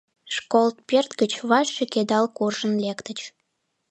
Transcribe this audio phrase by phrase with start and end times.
[0.35, 3.19] Школ пӧрт гыч ваш шӱкедыл куржын лектыч.